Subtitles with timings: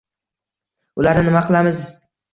[1.03, 1.87] ularni nima qilamiz?.